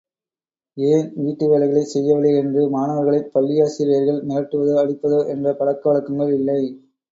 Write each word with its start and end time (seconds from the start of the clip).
ஏன் 0.77 1.03
வீட்டு 1.17 1.45
வேலைகளைச் 1.51 1.91
செய்யவில்லை 1.91 2.31
என்று 2.37 2.63
மாணவர்களைப் 2.71 3.29
பள்ளியாசிரியர்கள் 3.35 4.19
மிரட்டுவதோ 4.27 4.75
அடிப்பதோ 4.81 5.21
என்ற 5.31 5.55
பழக்க 5.55 5.89
வழக்கங்கள் 5.89 6.35
இல்லை. 6.35 6.61